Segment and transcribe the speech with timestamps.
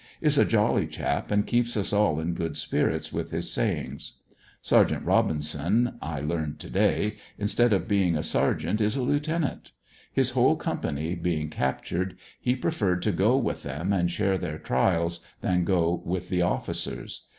[0.19, 4.13] Is a jolly chap and keeps us all in good spirits with his sayings.
[4.63, 5.05] Sergt.
[5.05, 9.73] Robinson, I learned to day, instead of being a ser geant is a lieutenant.
[10.11, 14.57] His whole company being captured, he pre ferred to go with them and share their
[14.57, 17.19] trials, than go with the offi cers.